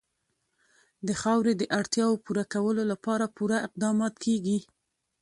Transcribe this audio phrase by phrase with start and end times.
[1.07, 4.59] د خاورې د اړتیاوو پوره کولو لپاره پوره اقدامات کېږي.